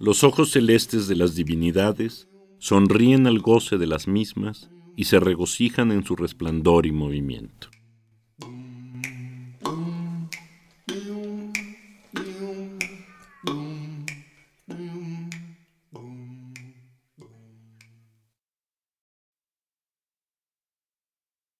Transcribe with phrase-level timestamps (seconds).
[0.00, 5.90] Los ojos celestes de las divinidades sonríen al goce de las mismas y se regocijan
[5.90, 7.68] en su resplandor y movimiento.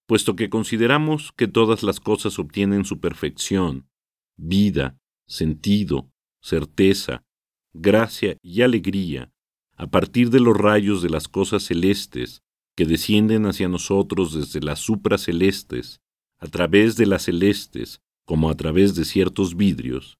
[0.05, 3.89] Puesto que consideramos que todas las cosas obtienen su perfección,
[4.37, 6.09] vida, sentido,
[6.41, 7.25] certeza,
[7.73, 9.31] gracia y alegría
[9.75, 12.41] a partir de los rayos de las cosas celestes
[12.75, 16.01] que descienden hacia nosotros desde las supracelestes,
[16.37, 20.19] a través de las celestes, como a través de ciertos vidrios,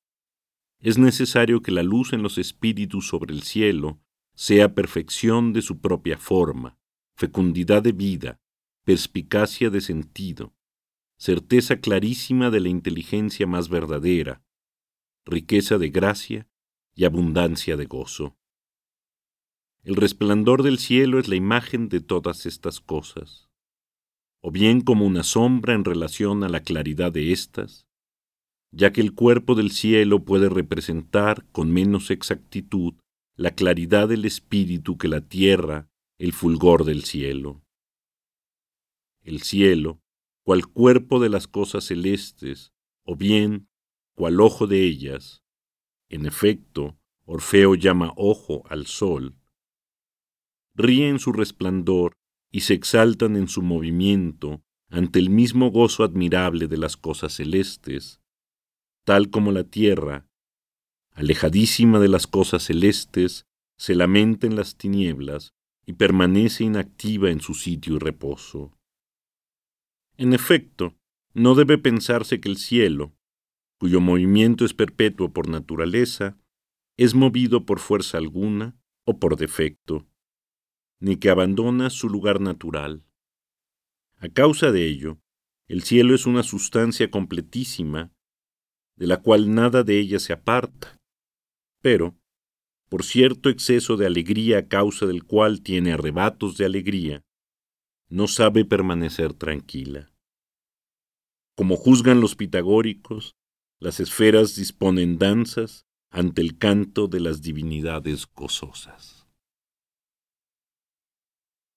[0.82, 4.00] es necesario que la luz en los espíritus sobre el cielo
[4.34, 6.78] sea perfección de su propia forma,
[7.16, 8.40] fecundidad de vida,
[8.86, 10.54] perspicacia de sentido,
[11.18, 14.42] certeza clarísima de la inteligencia más verdadera,
[15.26, 16.49] riqueza de gracia
[17.00, 18.36] y abundancia de gozo.
[19.84, 23.48] El resplandor del cielo es la imagen de todas estas cosas,
[24.42, 27.88] o bien como una sombra en relación a la claridad de éstas,
[28.74, 32.96] ya que el cuerpo del cielo puede representar con menos exactitud
[33.38, 37.62] la claridad del espíritu que la tierra, el fulgor del cielo.
[39.22, 40.02] El cielo,
[40.44, 42.74] cual cuerpo de las cosas celestes,
[43.06, 43.70] o bien
[44.16, 45.46] cual ojo de ellas,
[46.10, 49.36] en efecto, Orfeo llama ojo al sol,
[50.74, 52.14] ríe en su resplandor
[52.52, 58.20] y se exaltan en su movimiento ante el mismo gozo admirable de las cosas celestes,
[59.06, 60.28] tal como la tierra,
[61.12, 63.46] alejadísima de las cosas celestes,
[63.78, 65.54] se lamenta en las tinieblas
[65.86, 68.74] y permanece inactiva en su sitio y reposo.
[70.18, 70.96] En efecto,
[71.34, 73.14] no debe pensarse que el cielo,
[73.80, 76.38] cuyo movimiento es perpetuo por naturaleza,
[76.98, 80.06] es movido por fuerza alguna o por defecto,
[81.00, 83.06] ni que abandona su lugar natural.
[84.18, 85.18] A causa de ello,
[85.70, 88.12] el cielo es una sustancia completísima,
[88.98, 91.00] de la cual nada de ella se aparta,
[91.82, 92.18] pero,
[92.90, 97.24] por cierto exceso de alegría a causa del cual tiene arrebatos de alegría,
[98.10, 100.12] no sabe permanecer tranquila.
[101.56, 103.39] Como juzgan los pitagóricos,
[103.80, 109.28] las esferas disponen danzas ante el canto de las divinidades gozosas.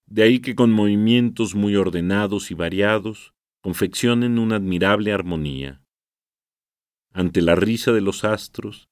[0.06, 3.32] De ahí que con movimientos muy ordenados y variados
[3.62, 5.82] confeccionen una admirable armonía.
[7.12, 8.88] Ante la risa de los astros,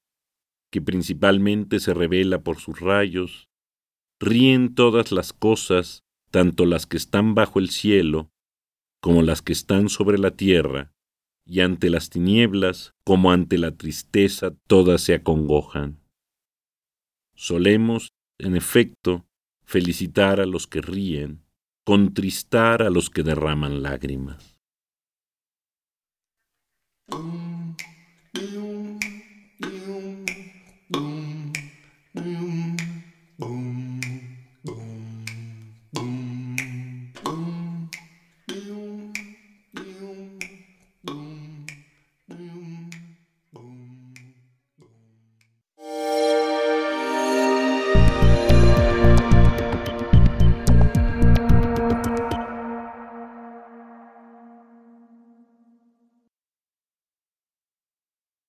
[0.71, 3.49] que principalmente se revela por sus rayos,
[4.19, 8.31] ríen todas las cosas, tanto las que están bajo el cielo
[9.01, 10.90] como las que están sobre la tierra,
[11.45, 15.99] y ante las tinieblas como ante la tristeza todas se acongojan.
[17.35, 19.25] Solemos, en efecto,
[19.63, 21.43] felicitar a los que ríen,
[21.83, 24.59] contristar a los que derraman lágrimas.